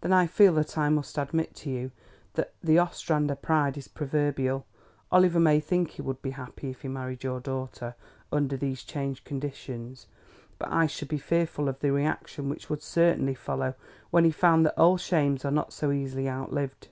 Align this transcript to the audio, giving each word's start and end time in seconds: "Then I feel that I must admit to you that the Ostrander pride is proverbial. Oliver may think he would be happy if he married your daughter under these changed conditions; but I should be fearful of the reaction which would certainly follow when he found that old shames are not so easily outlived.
"Then 0.00 0.12
I 0.12 0.28
feel 0.28 0.52
that 0.52 0.78
I 0.78 0.88
must 0.90 1.18
admit 1.18 1.52
to 1.56 1.70
you 1.70 1.90
that 2.34 2.54
the 2.62 2.78
Ostrander 2.78 3.34
pride 3.34 3.76
is 3.76 3.88
proverbial. 3.88 4.64
Oliver 5.10 5.40
may 5.40 5.58
think 5.58 5.90
he 5.90 6.02
would 6.02 6.22
be 6.22 6.30
happy 6.30 6.70
if 6.70 6.82
he 6.82 6.86
married 6.88 7.24
your 7.24 7.40
daughter 7.40 7.96
under 8.30 8.56
these 8.56 8.84
changed 8.84 9.24
conditions; 9.24 10.06
but 10.60 10.70
I 10.70 10.86
should 10.86 11.08
be 11.08 11.18
fearful 11.18 11.68
of 11.68 11.80
the 11.80 11.90
reaction 11.90 12.48
which 12.48 12.70
would 12.70 12.80
certainly 12.80 13.34
follow 13.34 13.74
when 14.12 14.24
he 14.24 14.30
found 14.30 14.64
that 14.66 14.78
old 14.80 15.00
shames 15.00 15.44
are 15.44 15.50
not 15.50 15.72
so 15.72 15.90
easily 15.90 16.28
outlived. 16.30 16.86